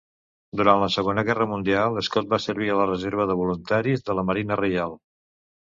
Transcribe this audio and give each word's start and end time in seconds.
Durant 0.61 0.79
la 0.83 0.87
Segona 0.95 1.23
Guerra 1.27 1.47
Mundial, 1.51 1.99
Scott 2.09 2.33
va 2.33 2.41
servir 2.47 2.71
a 2.71 2.79
la 2.81 2.89
Reserva 2.93 3.29
de 3.35 3.39
Voluntaris 3.45 4.05
de 4.11 4.19
la 4.21 4.27
Marina 4.33 4.61
Reial. 4.67 5.01